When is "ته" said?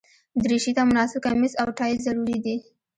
0.77-0.83